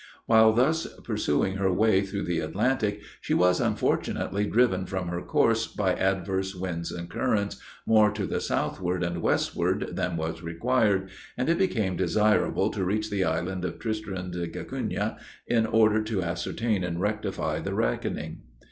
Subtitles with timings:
[0.25, 5.67] While thus pursuing her way through the Atlantic, she was unfortunately driven from her course,
[5.67, 11.49] by adverse winds and currents, more to the southward and westward than was required, and
[11.49, 16.99] it became desirable to reach the island of Tristan d'Acunha, in order to ascertain and
[16.99, 18.41] rectify the reckoning.